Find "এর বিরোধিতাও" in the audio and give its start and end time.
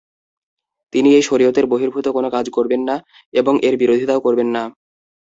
3.63-4.23